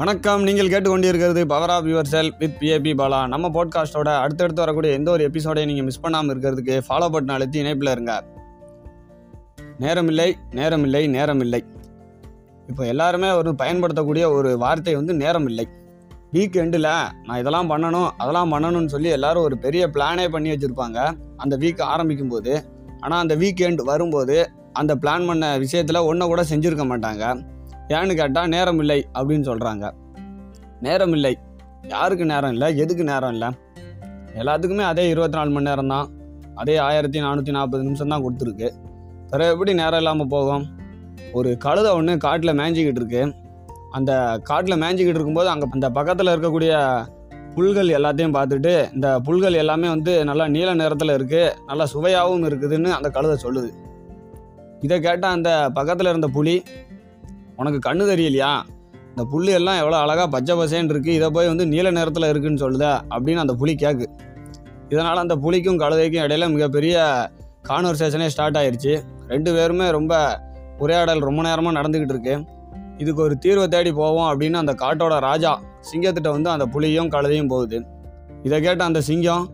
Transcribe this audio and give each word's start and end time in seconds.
வணக்கம். 0.00 0.42
நீங்கள் 0.42 0.68
கேட்டுக்கொண்டிருக்கிறது 0.68 1.44
power 1.44 1.70
of 1.70 1.84
your 1.84 2.04
cell 2.04 2.34
with 2.38 2.56
PAP 2.60 2.92
Bala. 3.00 3.26
நம்ம 3.26 3.48
பாட்காஸ்ட்டோட 3.48 4.16
அடுத்தடுத்து 4.16 4.62
வரக்கூடிய 4.62 4.94
எந்த 4.94 5.10
ஒரு 5.10 5.28
எபிசோடையும் 5.28 5.66
நீங்கள் 5.66 5.84
மிஸ் 5.84 6.00
பண்ணாமல் 6.00 6.38
இருக்கிறதுக்கு 6.38 6.80
ஃபாலோ 6.88 7.08
பட்டன் 7.12 7.30
அழுத்தி 7.30 7.58
இணைப்பில் 7.58 7.90
இருங்க. 7.90 8.24
நேரமில்லை 9.80 10.32
நேரமில்லை 10.50 11.02
நேரமில்லை. 11.16 11.60
இப்போ 12.68 12.86
எல்லாருமே 12.86 13.30
ஒரு 13.30 13.54
பயன்படுத்தக்கூடிய 13.54 14.30
ஒரு 14.30 14.58
வார்த்தை 14.58 14.94
வந்து 14.94 15.12
நேரமில்லை. 15.12 15.64
வீக் 16.32 16.56
எண்டில் 16.56 17.12
நான் 17.24 17.38
இதெல்லாம் 17.38 17.70
பண்ணணும் 17.70 18.10
அதெல்லாம் 18.18 18.52
பண்ணணும்னு 18.52 18.86
சொல்லி 18.86 19.08
எல்லாரும் 19.08 19.42
ஒரு 19.42 19.58
பெரிய 19.58 19.88
பிளானே 19.88 20.28
பண்ணி 20.28 20.50
வச்சுருப்பாங்க. 20.50 21.12
அந்த 21.36 21.56
வீக் 21.56 21.82
ஆரம்பிக்கும் 21.82 22.28
போது 22.28 22.64
ஆனால் 23.00 23.20
அந்த 23.20 23.36
வீக் 23.36 23.60
எண்ட் 23.60 23.82
வரும்போது 23.82 24.50
அந்த 24.72 24.94
பிளான் 24.94 25.26
பண்ண 25.26 25.58
விஷயத்தில் 25.58 25.96
ஒன்றை 25.96 26.28
கூட 26.28 26.42
செஞ்சுருக்க 26.42 26.84
மாட்டாங்க. 26.92 27.42
ஏன்னு 27.96 28.14
கேட்டால் 28.20 28.50
நேரம் 28.54 28.80
இல்லை 28.82 28.98
அப்படின்னு 29.18 29.46
சொல்கிறாங்க 29.50 29.86
நேரம் 30.86 31.14
இல்லை 31.18 31.32
யாருக்கு 31.92 32.24
நேரம் 32.32 32.52
இல்லை? 32.54 32.66
எதுக்கு 32.82 33.04
நேரம் 33.10 33.32
இல்லை? 33.34 33.48
எல்லாத்துக்குமே 34.40 34.84
அதே 34.92 35.04
இருபத்தி 35.12 35.36
நாலு 35.38 35.50
மணி 35.54 35.68
நேரம் 35.68 35.92
தான். 35.94 36.08
அதே 36.60 36.76
ஆயிரத்தி 36.86 37.18
நானூற்றி 37.24 37.52
நாற்பது 37.56 37.82
நிமிஷம் 37.86 38.12
தான் 38.12 38.24
கொடுத்துருக்கு. 38.24 38.68
பிறகு 39.30 39.52
எப்படி 39.54 39.72
நேரம் 39.80 40.00
இல்லாமல் 40.02 40.30
போகும்? 40.34 40.64
ஒரு 41.38 41.50
கழுதை 41.64 41.90
ஒன்று 41.98 42.12
காட்டில் 42.26 42.58
மேய்ஞ்சிக்கிட்டு 42.60 43.00
இருக்கு. 43.02 43.22
அந்த 43.98 44.12
காட்டில் 44.50 44.80
மேய்ஞ்சிக்கிட்டு 44.82 45.18
இருக்கும்போது 45.18 45.50
அங்கே 45.52 45.68
அந்த 45.78 45.90
பக்கத்தில் 45.98 46.32
இருக்கக்கூடிய 46.34 46.72
புல்கள் 47.56 47.88
எல்லாத்தையும் 47.98 48.36
பார்த்துட்டு 48.36 48.72
இந்த 48.96 49.08
புல்கள் 49.26 49.60
எல்லாமே 49.62 49.88
வந்து 49.94 50.12
நல்லா 50.28 50.44
நீல 50.56 50.74
நிறத்தில் 50.82 51.16
இருக்குது 51.18 51.54
நல்லா 51.70 51.86
சுவையாகவும் 51.94 52.46
இருக்குதுன்னு 52.50 52.90
அந்த 52.98 53.08
கழுதை 53.16 53.36
சொல்லுது. 53.46 53.70
இதை 54.86 54.98
கேட்டால் 55.06 55.36
அந்த 55.38 55.50
பக்கத்தில் 55.78 56.10
இருந்த 56.12 56.28
புலி 56.36 56.54
உனக்கு 57.60 57.78
கண்ணு 57.86 58.04
தெரியலையா? 58.10 58.50
இந்த 59.10 59.22
புல்லு 59.30 59.50
எல்லாம் 59.58 59.78
எவ்வளோ 59.80 59.96
அழகாக 60.04 60.26
பச்சை 60.34 60.54
பசேன்னு 60.58 60.92
இருக்குது 60.94 61.16
இதை 61.18 61.28
போய் 61.36 61.50
வந்து 61.52 61.64
நீல 61.72 61.90
நிறத்தில் 61.96 62.26
இருக்குன்னு 62.32 62.62
சொல்லுத 62.62 62.84
அப்படின்னு 63.14 63.42
அந்த 63.44 63.54
புலி 63.60 63.72
கேட்கு 63.82 64.06
இதனால் 64.92 65.22
அந்த 65.24 65.34
புலிக்கும் 65.44 65.80
கழுதைக்கும் 65.82 66.24
இடையில 66.26 66.46
மிகப்பெரிய 66.54 66.94
கான்வர்சேஷனே 67.68 68.28
ஸ்டார்ட் 68.34 68.58
ஆயிடுச்சு 68.60 68.94
ரெண்டு 69.32 69.50
பேருமே 69.56 69.86
ரொம்ப 69.98 70.14
உரையாடல் 70.78 71.26
ரொம்ப 71.28 71.40
நேரமாக 71.48 71.76
நடந்துக்கிட்டு 71.78 72.14
இருக்கு. 72.16 72.34
இதுக்கு 73.02 73.20
ஒரு 73.26 73.34
தீர்வை 73.44 73.66
தேடி 73.68 73.90
போவோம் 74.00 74.28
அப்படின்னு 74.30 74.56
அந்த 74.62 74.72
காட்டோட 74.82 75.14
ராஜா 75.28 75.52
சிங்கத்திட்ட 75.90 76.28
வந்து 76.36 76.50
அந்த 76.54 76.64
புலியும் 76.74 77.12
கழுதையும் 77.14 77.50
போகுது. 77.52 77.78
இதை 78.46 78.56
கேட்ட 78.66 78.82
அந்த 78.84 79.00
சிங்கம் 79.10 79.44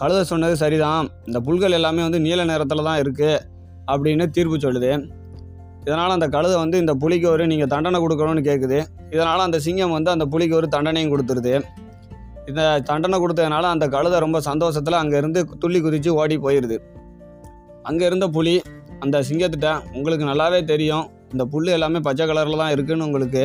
கழுதை 0.00 0.22
சொன்னது 0.30 0.54
சரிதான் 0.62 1.04
இந்த 1.26 1.38
புல்கள் 1.46 1.76
எல்லாமே 1.78 2.02
வந்து 2.02 2.20
நீல 2.26 2.44
நிறத்தில் 2.52 2.88
தான் 2.88 3.00
இருக்குது 3.02 3.42
அப்படின்னு 3.92 4.26
தீர்ப்பு 4.36 4.56
சொல்லுது. 4.56 4.92
இதனால் 5.86 6.14
அந்த 6.16 6.26
கழுதை 6.34 6.56
வந்து 6.56 6.76
இந்த 6.82 6.92
புலிக்கு 7.02 7.26
ஒரு 7.30 7.46
நீங்கள் 7.46 7.70
தண்டனை 7.72 7.98
கொடுக்கணும்னு 8.04 8.42
கேட்குது 8.48 8.78
இதனால் 9.10 9.46
அந்த 9.46 9.58
சிங்கம் 9.58 9.94
வந்து 9.96 10.10
அந்த 10.10 10.26
புலிக்கு 10.26 10.56
ஒரு 10.56 10.68
தண்டனையும் 10.76 11.12
கொடுத்துருது. 11.14 11.54
இந்த 12.50 12.62
தண்டனை 12.90 13.18
கொடுத்ததுனால 13.20 13.64
அந்த 13.74 13.86
கழுதை 13.88 14.18
ரொம்ப 14.18 14.38
சந்தோஷத்தில் 14.40 15.00
அங்கேருந்து 15.00 15.40
துள்ளி 15.62 15.80
குதித்து 15.80 16.10
ஓடி 16.20 16.36
போயிடுது 16.38 16.78
அங்கே 17.82 18.04
இருந்த 18.06 18.26
புலி 18.28 18.54
அந்த 19.04 19.16
சிங்கத்திட்ட 19.28 19.68
உங்களுக்கு 19.96 20.24
நல்லாவே 20.30 20.64
தெரியும். 20.64 21.04
இந்த 21.32 21.44
புல் 21.52 21.66
எல்லாமே 21.76 22.00
பச்சை 22.00 22.24
கலரில் 22.26 22.60
தான் 22.62 22.72
இருக்குதுன்னு 22.74 23.06
உங்களுக்கு. 23.08 23.42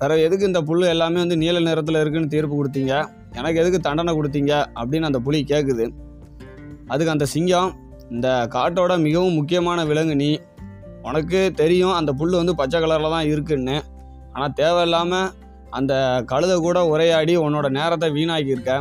வேறு 0.00 0.22
எதுக்கு 0.22 0.46
இந்த 0.46 0.60
புல் 0.62 0.82
எல்லாமே 0.94 1.18
வந்து 1.18 1.36
நீல 1.42 1.60
நிறத்தில் 1.60 2.00
இருக்குதுன்னு 2.02 2.32
தீர்ப்பு 2.34 2.54
கொடுத்தீங்க? 2.56 2.94
எனக்கு 3.38 3.60
எதுக்கு 3.62 3.80
தண்டனை 3.80 4.12
கொடுத்தீங்க? 4.18 4.52
அப்படின்னு 4.80 5.08
அந்த 5.10 5.20
புலி 5.26 5.38
கேட்குது 5.52 5.86
அதுக்கு 6.86 7.14
அந்த 7.14 7.26
சிங்கம் 7.34 7.70
இந்த 8.10 8.28
காட்டோட 8.54 8.92
மிகவும் 9.06 9.38
முக்கியமான 9.38 9.84
விலங்கு 9.84 10.16
நீ 10.16 10.28
உனக்கு 11.08 11.40
தெரியும் 11.60 11.96
அந்த 11.98 12.10
புல் 12.20 12.38
வந்து 12.40 12.54
பச்சை 12.60 12.78
கலரில் 12.82 13.14
தான் 13.16 13.28
இருக்குன்னு. 13.32 13.76
ஆனால் 14.34 14.54
தேவையில்லாமல் 14.60 15.28
அந்த 15.78 15.92
கழுதை 16.30 16.56
கூட 16.66 16.78
உரையாடி 16.92 17.34
உன்னோட 17.44 17.66
நேரத்தை 17.78 18.08
வீணாக்கியிருக்க. 18.16 18.72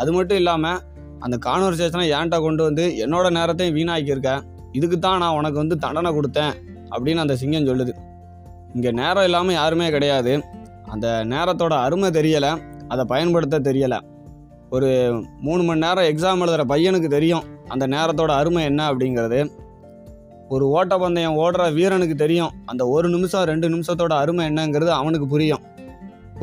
அது 0.00 0.10
மட்டும் 0.16 0.40
இல்லாமல் 0.42 0.80
அந்த 1.24 1.36
கான்வர்சேஷனை 1.46 2.06
ஏன்ட்ட 2.18 2.36
கொண்டு 2.46 2.62
வந்து 2.68 2.84
என்னோட 3.04 3.26
நேரத்தையும் 3.38 3.76
வீணாக்கியிருக்க. 3.78 4.30
இதுக்கு 4.78 4.96
தான் 4.98 5.20
நான் 5.22 5.36
உனக்கு 5.40 5.58
வந்து 5.62 5.76
தண்டனை 5.84 6.10
கொடுத்தேன் 6.18 6.54
அப்படின்னு 6.94 7.24
அந்த 7.24 7.34
சிங்கம் 7.42 7.68
சொல்லுது. 7.70 7.92
இங்கே 8.76 8.90
நேரம் 9.00 9.26
இல்லாமல் 9.28 9.58
யாருமே 9.60 9.88
கிடையாது. 9.96 10.32
அந்த 10.94 11.08
நேரத்தோட 11.32 11.74
அருமை 11.86 12.08
தெரியலை 12.18 12.52
அதை 12.92 13.04
பயன்படுத்த 13.12 13.62
தெரியலை. 13.68 13.98
ஒரு 14.76 14.88
மூணு 15.46 15.62
மணி 15.68 15.84
நேரம் 15.84 16.08
எக்ஸாம் 16.10 16.42
எழுதுகிற 16.44 16.64
பையனுக்கு 16.72 17.08
தெரியும் 17.16 17.46
அந்த 17.72 17.84
நேரத்தோட 17.94 18.30
அருமை 18.40 18.62
என்ன 18.70 18.80
அப்படிங்கிறது. 18.90 19.40
ஒரு 20.54 20.64
ஓட்டப்பந்தயம் 20.76 21.36
ஓடுற 21.42 21.62
வீரனுக்கு 21.76 22.16
தெரியும். 22.22 22.54
அந்த 22.70 22.82
ஒரு 22.94 23.08
நிமிஷம் 23.14 23.46
ரெண்டு 23.50 23.66
நிமிஷத்தோட 23.74 24.12
அருமை 24.22 24.44
என்னங்கிறது 24.50 24.92
அவனுக்கு 25.00 25.26
புரியும். 25.34 25.62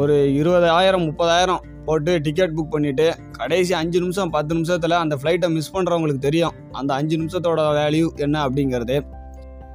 ஒரு 0.01 0.15
இருபதாயிரம் 0.39 1.05
முப்பதாயிரம் 1.07 1.63
போட்டு 1.87 2.11
டிக்கெட் 2.25 2.55
புக் 2.57 2.73
பண்ணிவிட்டு 2.73 3.05
கடைசி 3.37 3.73
அஞ்சு 3.79 3.97
நிமிஷம் 4.03 4.31
பத்து 4.35 4.51
நிமிஷத்தில் 4.57 4.95
அந்த 5.03 5.15
ஃப்ளைட்டை 5.19 5.47
மிஸ் 5.55 5.73
பண்ணுறவங்களுக்கு 5.75 6.21
தெரியும். 6.27 6.55
அந்த 6.79 6.91
அஞ்சு 6.99 7.15
நிமிஷத்தோட 7.21 7.61
வேல்யூ 7.79 8.07
என்ன 8.25 8.35
அப்படிங்கிறது. 8.45 8.97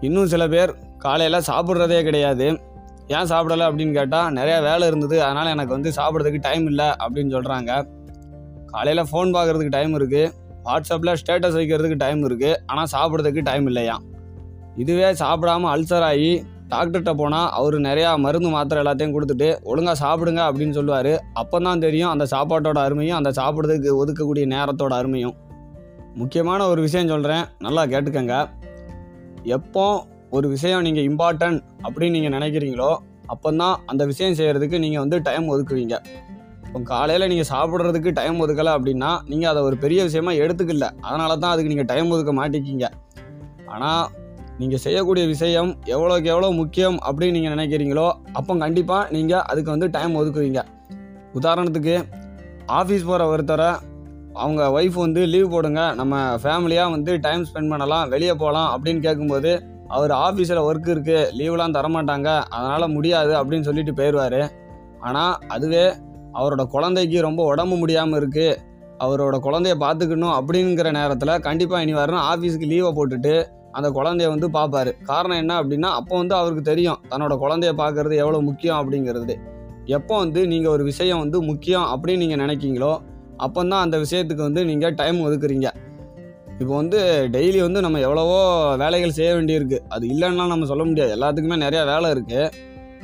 இன்னும் 0.07 0.31
சில 0.35 0.45
பேர் 0.55 0.73
காலையில் 1.05 1.47
சாப்பிட்றதே 1.51 2.01
கிடையாது. 2.09 2.47
ஏன் 3.17 3.29
சாப்பிடலை 3.33 3.65
அப்படின்னு 3.69 3.97
கேட்டால் 3.99 4.33
நிறையா 4.39 4.59
வேலை 4.69 4.85
இருந்தது. 4.91 5.17
அதனால் 5.27 5.53
எனக்கு 5.55 5.77
வந்து 5.77 5.93
சாப்பிட்றதுக்கு 5.99 6.41
டைம் 6.49 6.67
இல்லை 6.73 6.89
அப்படின்னு 7.05 7.35
சொல்கிறாங்க 7.37 7.73
காலையில் 8.73 9.09
ஃபோன் 9.11 9.35
பார்க்குறதுக்கு 9.37 9.77
டைம் 9.79 9.95
இருக்குது 10.01 10.33
வாட்ஸ்அப்பில் 10.69 11.19
ஸ்டேட்டஸ் 11.23 11.59
வைக்கிறதுக்கு 11.61 11.99
டைம் 12.05 12.21
இருக்குது 12.29 12.59
ஆனால் 12.73 12.91
சாப்பிட்றதுக்கு 12.95 13.43
டைம் 13.51 13.67
இல்லையா 13.73 13.97
இதுவே 14.83 15.09
சாப்பிடாம 15.23 15.69
அல்சர் 15.75 16.07
ஆகி 16.11 16.33
டாக்டர்கிட்ட 16.73 17.13
போனால் 17.21 17.49
அவர் 17.59 17.77
நிறையா 17.87 18.11
மருந்து 18.25 18.51
மாத்திரை 18.55 18.79
எல்லாத்தையும் 18.83 19.15
கொடுத்துட்டு 19.17 19.49
ஒழுங்காக 19.71 19.97
சாப்பிடுங்க 20.03 20.41
அப்படின்னு 20.49 20.77
சொல்லுவார். 20.79 21.13
அப்போ 21.41 21.57
தான் 21.67 21.83
தெரியும் 21.87 22.11
அந்த 22.13 22.25
சாப்பாட்டோட 22.35 22.79
அருமையும் 22.87 23.19
அந்த 23.19 23.31
சாப்பிட்றதுக்கு 23.41 23.91
ஒதுக்கக்கூடிய 24.01 24.45
நேரத்தோட 24.55 24.93
அருமையும். 25.01 25.35
முக்கியமான 26.21 26.61
ஒரு 26.73 26.81
விஷயம் 26.87 27.11
சொல்கிறேன் 27.13 27.45
நல்லா 27.67 27.83
கேட்டுக்கங்க. 27.93 28.35
எப்போ 29.57 29.85
ஒரு 30.37 30.47
விஷயம் 30.55 30.85
நீங்கள் 30.87 31.07
இம்பார்ட்டன்ட் 31.11 31.61
அப்படின்னு 31.85 32.17
நீங்கள் 32.19 32.35
நினைக்கிறீங்களோ 32.37 32.91
அப்போ 33.33 33.49
தான் 33.63 33.77
அந்த 33.91 34.03
விஷயம் 34.13 34.37
செய்கிறதுக்கு 34.39 34.77
நீங்கள் 34.85 35.03
வந்து 35.05 35.19
டைம் 35.29 35.47
ஒதுக்குவீங்க. 35.53 35.97
இப்போ 36.67 36.81
காலையில் 36.91 37.31
நீங்கள் 37.33 37.51
சாப்பிட்றதுக்கு 37.53 38.11
டைம் 38.19 38.41
ஒதுக்கலை 38.45 38.73
அப்படின்னா 38.77 39.11
நீங்கள் 39.31 39.51
அதை 39.53 39.61
ஒரு 39.69 39.77
பெரிய 39.85 40.01
விஷயமா 40.09 40.33
எடுத்துக்கல. 40.45 40.89
அதனால 41.07 41.33
தான் 41.43 41.53
அதுக்கு 41.55 41.73
நீங்கள் 41.73 41.91
டைம் 41.93 42.13
ஒதுக்க 42.15 42.33
மாட்டேங்கிங்க 42.41 42.89
ஆனால் 43.75 44.05
நீங்கள் 44.59 44.79
செய்யக்கூடிய 44.79 45.27
விஷயம் 45.27 45.71
எவ்வளோக்கு 45.85 46.25
எவ்வளோ 46.25 46.51
முக்கியம் 46.51 46.99
அப்படின்னு 47.07 47.31
நீங்கள் 47.31 47.55
நினைக்கிறீங்களோ 47.57 48.13
அப்போ 48.33 48.57
கண்டிப்பாக 48.57 49.11
நீங்கள் 49.11 49.41
அதுக்கு 49.41 49.71
வந்து 49.71 49.91
டைம் 49.91 50.15
ஒதுக்குவீங்க. 50.15 50.61
உதாரணத்துக்கு 51.35 51.95
ஆஃபீஸ் 52.69 53.07
போகிற 53.07 53.27
ஒருத்தரை 53.27 53.71
அவங்க 54.35 54.63
ஒய்ஃப் 54.71 54.95
வந்து 54.95 55.27
லீவ் 55.27 55.49
போடுங்க 55.51 55.95
நம்ம 55.95 56.37
ஃபேமிலியாக 56.43 56.91
வந்து 56.91 57.21
டைம் 57.21 57.45
ஸ்பெண்ட் 57.45 57.71
பண்ணலாம் 57.71 58.09
வெளியே 58.09 58.33
போகலாம் 58.33 58.69
அப்படின்னு 58.71 59.01
கேட்கும்போது 59.01 59.51
அவர் 59.89 60.11
ஆஃபீஸில் 60.11 60.67
ஒர்க் 60.69 60.89
இருக்குது 60.89 61.31
லீவ்லாம் 61.39 61.75
தரமாட்டாங்க 61.75 62.29
அதனால் 62.49 62.89
முடியாது 62.89 63.33
அப்படின்னு 63.37 63.61
சொல்லிட்டு 63.61 63.93
போயிடுவார் 63.93 64.41
ஆனால் 65.01 65.39
அதுவே 65.49 65.85
அவரோட 66.35 66.63
குழந்தைக்கு 66.67 67.21
ரொம்ப 67.21 67.45
உடம்பு 67.45 67.77
முடியாமல் 67.77 68.21
இருக்குது 68.21 68.57
அவரோட 68.99 69.37
குழந்தைய 69.39 69.75
பார்த்துக்கணும் 69.81 70.35
அப்படிங்கிற 70.39 70.91
நேரத்தில் 70.93 71.41
கண்டிப்பாக 71.41 71.83
இனி 71.83 71.95
வரணும் 71.95 72.25
ஆஃபீஸுக்கு 72.25 72.67
லீவை 72.67 72.91
போட்டுட்டு 72.91 73.35
அந்த 73.77 73.89
குழந்தைய 73.97 74.29
வந்து 74.35 74.49
பார்ப்பாரு. 74.57 74.93
காரணம் 75.11 75.41
என்ன 75.43 75.53
அப்படின்னா 75.61 75.89
அப்போ 76.01 76.15
வந்து 76.23 76.35
அவருக்கு 76.41 76.63
தெரியும் 76.71 77.01
தன்னோட 77.11 77.35
குழந்தைய 77.45 77.73
பார்க்கறது 77.83 78.15
எவ்வளோ 78.25 78.41
முக்கியம் 78.49 78.79
அப்படிங்கிறது. 78.81 79.35
எப்போ 79.97 80.15
வந்து 80.25 80.41
நீங்கள் 80.53 80.73
ஒரு 80.75 80.85
விஷயம் 80.91 81.23
வந்து 81.25 81.39
முக்கியம் 81.51 81.87
அப்படின்னு 81.95 82.23
நீங்கள் 82.25 82.43
நினைக்கிங்களோ 82.45 82.93
அப்போ 83.45 83.61
தான் 83.63 83.85
அந்த 83.87 83.97
விஷயத்துக்கு 84.05 84.43
வந்து 84.49 84.63
நீங்கள் 84.71 84.95
டைம் 85.01 85.19
ஒதுக்குறீங்க. 85.27 85.69
இப்போ 86.61 86.73
வந்து 86.81 86.99
டெய்லி 87.35 87.61
வந்து 87.67 87.81
நம்ம 87.85 88.01
எவ்வளவோ 88.07 88.39
வேலைகள் 88.83 89.17
செய்ய 89.17 89.31
வேண்டியிருக்கு. 89.37 89.79
அது 89.95 90.05
இல்லைன்னா 90.13 90.45
நம்ம 90.53 90.67
சொல்ல 90.73 90.85
முடியாது. 90.91 91.13
எல்லாத்துக்குமே 91.17 91.57
நிறையா 91.65 91.83
வேலை 91.93 92.09
இருக்குது 92.15 92.45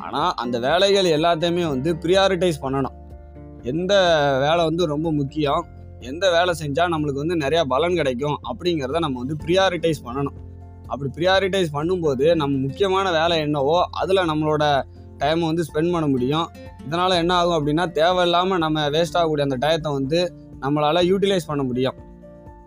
ஆனால் 0.06 0.30
அந்த 0.42 0.56
வேலைகள் 0.66 1.08
எல்லாத்தையுமே 1.16 1.64
வந்து 1.72 1.92
ப்ரியாரிட்டைஸ் 2.04 2.62
பண்ணணும். 2.64 2.96
எந்த 3.72 3.94
வேலை 4.44 4.62
வந்து 4.68 4.84
ரொம்ப 4.92 5.08
முக்கியம் 5.18 5.64
எந்த 6.10 6.26
வேலை 6.36 6.52
செஞ்சால் 6.60 6.92
நம்மளுக்கு 6.92 7.22
வந்து 7.22 7.36
நிறையா 7.42 7.62
பலன் 7.72 7.98
கிடைக்கும் 8.00 8.38
அப்படிங்கிறத 8.50 9.00
நம்ம 9.06 9.18
வந்து 9.22 9.36
ப்ரியாரிட்டைஸ் 9.44 10.00
பண்ணணும். 10.06 10.36
அப்படி 10.92 11.08
ப்ரியாரிட்டைஸ் 11.16 11.70
பண்ணும்போது 11.76 12.26
நம்ம 12.40 12.58
முக்கியமான 12.66 13.06
வேலை 13.18 13.36
என்னவோ 13.46 13.76
அதில் 14.02 14.28
நம்மளோட 14.30 14.64
டைமை 15.22 15.44
வந்து 15.50 15.66
ஸ்பெண்ட் 15.68 15.92
பண்ண 15.94 16.06
முடியும். 16.14 16.46
இதனால் 16.86 17.20
என்ன 17.22 17.32
ஆகும் 17.40 17.56
அப்படின்னா 17.58 17.84
தேவையில்லாமல் 17.98 18.62
நம்ம 18.64 18.86
வேஸ்ட் 18.94 19.18
ஆகக்கூடிய 19.20 19.46
அந்த 19.48 19.58
டயத்தை 19.64 19.90
வந்து 19.98 20.20
நம்மளால் 20.64 21.06
யூட்டிலைஸ் 21.10 21.50
பண்ண 21.50 21.62
முடியும். 21.70 21.98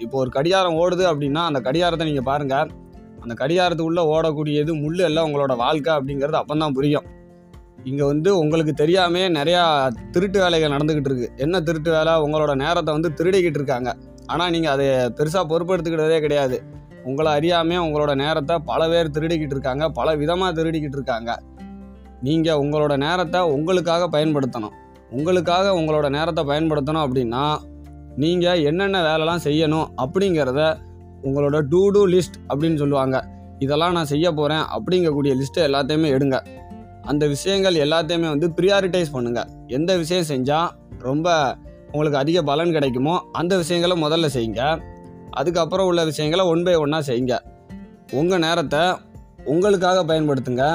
இப்போ 0.04 0.16
ஒரு 0.22 0.30
கடிகாரம் 0.38 0.78
ஓடுது 0.84 1.04
அப்படின்னா 1.12 1.42
அந்த 1.50 1.60
கடிகாரத்தை 1.68 2.06
நீங்கள் 2.10 2.28
பாருங்கள் 2.30 2.70
அந்த 3.24 3.34
கடிகாரத்துக்குள்ளே 3.42 4.04
ஓடக்கூடியது 4.14 4.72
முள் 4.84 5.04
எல்லாம் 5.10 5.28
உங்களோட 5.28 5.54
வாழ்க்கை 5.64 5.92
அப்படிங்கிறது 5.98 6.38
அப்போ 6.40 6.56
தான் 6.64 6.75
புரியும். 6.78 7.06
இங்கே 7.90 8.06
வந்து 8.12 8.30
உங்களுக்கு 8.42 8.74
தெரியாமே 8.81 9.22
நிறையா 9.38 9.62
திருட்டு 10.16 10.38
வேலைகள் 10.44 10.74
நடந்துக்கிட்டு 10.75 11.10
இருக்குது 11.12 11.31
என்ன 11.46 11.62
திருட்டு 11.68 11.90
வேலை? 11.96 12.14
உங்களோட 12.25 12.52
நேரத்தை 12.64 12.92
வந்து 12.98 13.10
திருடிக்கிட்டு 13.20 13.60
இருக்காங்க. 13.62 13.90
ஆனால் 14.34 14.52
நீங்கள் 14.56 14.74
அதை 14.75 14.88
பெருசாக 15.18 15.46
பொறுப்படுத்திக்கிட்டதே 15.52 16.20
கிடையாது. 16.25 16.58
உங்களை 17.03 17.31
அறியாமல் 17.38 17.83
உங்களோட 17.85 18.11
நேரத்தை 18.15 18.55
பல 18.69 18.88
பேர் 18.89 19.13
திருடிக்கிட்டு 19.15 19.55
இருக்காங்க 19.55 19.89
பல 19.89 20.15
விதமாக 20.21 20.51
திருடிக்கிட்டு 20.59 20.97
இருக்காங்க. 21.00 21.31
நீங்கள் 22.27 22.61
உங்களோட 22.63 22.94
நேரத்தை 22.97 23.39
உங்களுக்காக 23.55 24.07
பயன்படுத்தணும். 24.15 24.75
உங்களுக்காக 25.11 25.73
உங்களோட 25.79 26.07
நேரத்தை 26.09 26.44
பயன்படுத்தணும் 26.51 27.03
அப்படின்னா 27.05 27.44
நீங்கள் 28.23 28.63
என்னென்ன 28.69 28.97
வேலைலாம் 29.09 29.44
செய்யணும் 29.47 29.88
அப்படிங்கிறத 30.03 30.61
உங்களோட 31.27 31.57
டூ 31.71 31.81
டூ 31.91 32.01
லிஸ்ட் 32.13 32.38
அப்படின்னு 32.50 32.81
சொல்லுவாங்க. 32.83 33.17
இதெல்லாம் 33.59 33.95
நான் 33.97 34.09
செய்ய 34.13 34.27
போகிறேன் 34.31 34.63
அப்படிங்கக்கூடிய 34.75 35.33
லிஸ்ட்டை 35.39 35.61
எல்லாத்தையுமே 35.69 36.09
எடுங்க. 36.15 36.38
அந்த 37.11 37.23
விஷயங்கள் 37.27 37.75
எல்லாத்தையுமே 37.85 38.27
வந்து 38.33 38.47
ப்ரியாரிட்டைஸ் 38.57 39.13
பண்ணுங்கள் 39.15 39.50
எந்த 39.67 39.91
விஷயம் 39.97 40.27
செஞ்சால் 40.31 40.69
ரொம்ப 41.07 41.57
உங்களுக்கு 41.91 42.19
அதிக 42.21 42.41
பலன் 42.41 42.71
கிடைக்குமோ 42.71 43.15
அந்த 43.31 43.53
விஷயங்களை 43.57 43.95
முதல்ல 44.03 44.29
செய்யுங்க. 44.35 44.63
அதுக்கப்புறம் 45.39 45.88
உள்ள 45.89 46.01
விஷயங்களை 46.09 46.44
ஒன் 46.51 46.63
பை 46.65 46.75
ஒன்னாக 46.83 47.03
செய்யுங்க. 47.09 47.35
உங்கள் 48.19 48.44
நேரத்தை 48.45 48.83
உங்களுக்காக 49.53 50.00
பயன்படுத்துங்க. 50.09 50.65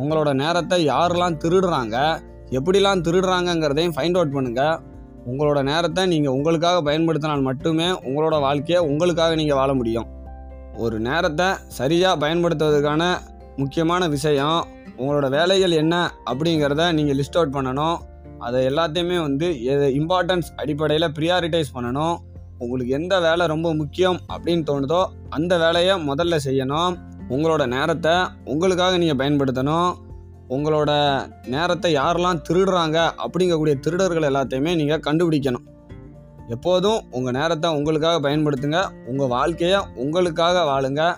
உங்களோட 0.00 0.30
நேரத்தை 0.42 0.78
யாரெல்லாம் 0.92 1.38
திருடுறாங்க 1.42 1.96
எப்படிலாம் 2.56 3.04
திருடுறாங்கங்கிறதையும் 3.06 3.94
ஃபைண்ட் 3.96 4.18
அவுட் 4.18 4.34
பண்ணுங்கள் 4.36 4.76
உங்களோட 5.30 5.60
நேரத்தை 5.68 6.02
நீங்கள் 6.12 6.34
உங்களுக்காக 6.36 6.80
பயன்படுத்தினால் 6.88 7.46
மட்டுமே 7.46 7.86
உங்களோட 8.08 8.36
வாழ்க்கையை 8.46 8.80
உங்களுக்காக 8.90 9.34
நீங்கள் 9.40 9.58
வாழ 9.60 9.70
முடியும். 9.78 10.08
ஒரு 10.84 10.96
நேரத்தை 11.06 11.48
சரியாக 11.78 12.20
பயன்படுத்துவதற்கான 12.24 13.02
முக்கியமான 13.62 14.02
விஷயம் 14.14 14.60
உங்களோட 15.00 15.26
வேலைகள் 15.36 15.74
என்ன 15.82 15.94
அப்படிங்கிறத 16.30 16.84
நீங்கள் 16.98 17.18
லிஸ்ட் 17.20 17.38
அவுட் 17.38 17.56
பண்ணணும். 17.56 17.96
அதை 18.46 18.60
எல்லாத்தையுமே 18.70 19.18
வந்து 19.26 19.46
இம்பார்ட்டன்ஸ் 20.00 20.48
அடிப்படையில் 20.62 21.14
ப்ரியாரிட்டைஸ் 21.18 21.74
பண்ணணும். 21.76 22.16
உங்களுக்கு 22.58 22.94
எந்த 22.94 23.20
வேலை 23.20 23.46
ரொம்ப 23.46 23.74
முக்கியம் 23.74 24.18
அப்படின்னு 24.32 24.64
தோணுதோ 24.70 25.04
அந்த 25.28 25.58
வேலையை 25.58 26.08
முதல்ல 26.08 26.38
செய்யணும். 26.44 26.94
உங்களோட 27.28 27.66
நேரத்தை 27.66 28.12
உங்களுக்காக 28.44 28.96
நீங்கள் 28.96 29.20
பயன்படுத்தணும். 29.22 29.94
உங்களோட 30.48 30.90
நேரத்தை 31.46 31.94
யாரெல்லாம் 31.94 32.42
திருடுறாங்க 32.48 33.10
அப்படிங்கக்கூடிய 33.24 33.80
திருடர்கள் 33.80 34.28
எல்லாத்தையுமே 34.32 34.74
நீங்கள் 34.74 35.04
கண்டுபிடிக்கணும். 35.06 35.64
எப்போதும் 36.48 37.00
உங்கள் 37.10 37.32
நேரத்தை 37.32 37.74
உங்களுக்காக 37.74 38.28
பயன்படுத்துங்க. 38.28 38.88
உங்கள் 39.06 39.28
வாழ்க்கையை 39.28 39.80
உங்களுக்காக 39.94 40.62
வாழுங்க. 40.62 41.14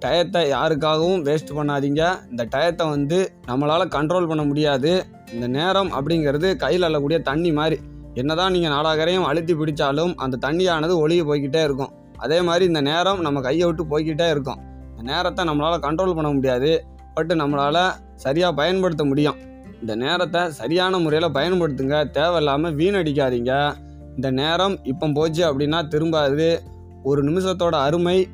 டயத்தை 0.00 0.42
யாருக்காகவும் 0.56 1.22
வேஸ்ட் 1.24 1.56
பண்ணாதீங்க. 1.56 2.02
இந்த 2.30 2.44
டயத்தை 2.56 2.88
வந்து 2.88 3.32
நம்மளால் 3.46 3.92
கண்ட்ரோல் 3.96 4.28
பண்ண 4.28 4.44
முடியாது. 4.44 5.04
இந்த 5.32 5.46
நேரம் 5.46 5.92
அப்படிங்கிறது 5.92 6.56
கையில் 6.56 6.82
அள்ளக்கூடிய 6.82 7.20
தண்ணி 7.20 7.52
மாதிரி. 7.52 7.80
என்னதான் 8.14 8.52
நீங்கள் 8.52 8.70
நாலாகரையும் 8.70 9.24
அழுத்தி 9.24 9.54
பிடிச்சாலும் 9.54 10.14
அந்த 10.16 10.38
தண்ணியானது 10.48 10.94
ஒளிய 11.02 11.22
போய்கிட்டே 11.24 11.62
இருக்கும். 11.62 11.92
அதே 12.16 12.40
மாதிரி 12.40 12.64
இந்த 12.64 12.80
நேரம் 12.80 13.20
நம்ம 13.20 13.40
கையை 13.40 13.66
விட்டு 13.66 13.84
போய்கிட்டே 13.84 14.30
இருக்கும். 14.30 14.58
இந்த 14.90 15.12
நேரத்தை 15.12 15.44
நம்மளால் 15.44 15.84
கண்ட்ரோல் 15.86 16.14
பண்ண 16.14 16.30
முடியாது. 16.30 16.84
பட் 17.14 17.32
நம்மளால் 17.32 17.94
சரியாக 18.14 18.54
பயன்படுத்த 18.54 19.04
முடியும். 19.04 19.38
இந்த 19.80 19.94
நேரத்தை 19.96 20.50
சரியான 20.50 20.98
முறையில் 20.98 21.34
பயன்படுத்துங்க. 21.38 22.10
தேவையில்லாமல் 22.10 22.74
வீணடிக்காதீங்க. 22.74 23.74
இந்த 24.16 24.30
நேரம் 24.30 24.84
இப்போ 24.84 25.08
போச்சு 25.08 25.42
அப்படின்னா 25.50 25.78
திரும்பாது. 25.94 26.58
ஒரு 27.02 27.22
நிமிஷத்தோட 27.22 27.70
அருமை 27.70 28.28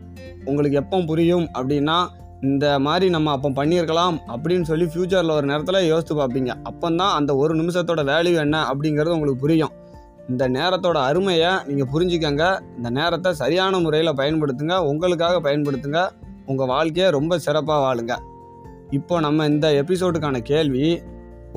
உங்களுக்கு 0.45 0.79
எப்போ 0.79 1.01
புரியும் 1.01 1.49
அப்படின்னா 1.55 2.09
இந்த 2.47 2.67
மாதிரி 2.87 3.07
நம்ம 3.17 3.33
அப்போ 3.37 3.49
பண்ணியிருக்கலாம் 3.59 4.17
அப்படின்னு 4.35 4.67
சொல்லி 4.71 4.87
ஃப்யூச்சரில் 4.93 5.37
ஒரு 5.39 5.47
நேரத்தில் 5.51 5.89
யோசித்து 5.93 6.15
பார்ப்பீங்க. 6.21 6.53
அப்போ 6.71 6.87
தான் 7.01 7.15
அந்த 7.19 7.33
ஒரு 7.43 7.53
நிமிஷத்தோட 7.61 8.03
வேல்யூ 8.13 8.37
என்ன 8.45 8.57
அப்படிங்கிறது 8.71 9.17
உங்களுக்கு 9.17 9.45
புரியும். 9.45 9.75
இந்த 10.29 10.45
நேரத்தோட 10.49 10.99
அருமையை 11.09 11.51
நீங்கள் 11.69 11.91
புரிஞ்சுக்கங்க. 11.93 12.45
இந்த 12.77 12.91
நேரத்தை 12.91 13.31
சரியான 13.43 13.79
முறையில் 13.79 14.19
பயன்படுத்துங்க. 14.21 14.77
உங்களுக்காக 14.93 15.37
பயன்படுத்துங்க. 15.49 16.01
உங்கள் 16.47 16.71
வாழ்க்கையை 16.75 17.11
ரொம்ப 17.19 17.39
சிறப்பாக 17.47 17.85
வாழுங்க. 17.85 18.15
இப்போ 18.91 19.15
நம்ம 19.21 19.47
இந்த 19.53 19.69
எபிசோடுக்கான 19.83 20.41
கேள்வி 20.53 20.89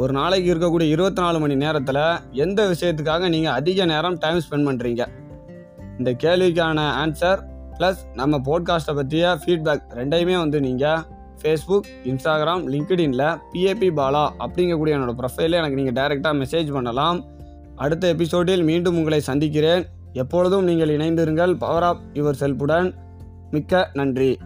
ஒரு 0.01 0.11
நாளைக்கு 0.17 0.47
இருக்கக்கூடிய 0.53 0.87
இருபத்தி 0.95 1.21
நாலு 1.21 1.37
மணி 1.39 1.55
நேரத்தில் 1.63 2.03
எந்த 2.45 2.59
விஷயத்துக்காக 2.73 3.29
நீங்கள் 3.29 3.55
அதிக 3.59 3.85
நேரம் 3.85 4.17
டைம் 4.17 4.43
ஸ்பெண்ட் 4.45 4.67
பண்ணுறீங்க 4.69 5.03
இந்த 5.99 6.11
கேள்விக்கான 6.23 6.79
ஆன்சர் 7.01 7.41
ப்ளஸ் 7.79 7.95
நம்ம 8.13 8.37
போட்காஸ்ட்டை 8.37 8.95
பற்றிய 8.95 9.37
ஃபீட்பேக் 9.45 9.83
ரெண்டையுமே 9.89 10.37
வந்து 10.37 10.59
நீங்கள் 10.59 10.99
ஃபேஸ்புக் 11.41 11.87
இன்ஸ்டாகிராம் 12.03 12.63
லிங்க்டின்ல 12.67 13.37
பிஏபி 13.53 13.89
பாலா 13.99 14.23
அப்படிங்கக்கூடிய 14.39 14.95
என்னோட 14.97 15.13
ப்ரொஃபைலில் 15.17 15.51
எனக்கு 15.51 15.75
நீங்கள் 15.75 16.03
டைரெக்டாக 16.03 16.45
மெசேஜ் 16.45 16.71
பண்ணலாம். 16.71 17.25
அடுத்த 17.75 18.07
எபிசோடில் 18.07 18.63
மீண்டும் 18.63 18.97
உங்களை 18.97 19.19
சந்திக்கிறேன். 19.19 19.85
எப்பொழுதும் 20.13 20.63
நீங்கள் 20.63 20.97
இணைந்திருங்கள். 20.97 21.53
பவர் 21.53 21.83
ஆஃப் 21.83 22.01
யுவர் 22.13 22.35
செல்ஃபுடன் 22.39 22.93
மிக்க 23.51 23.89
நன்றி. 23.93 24.37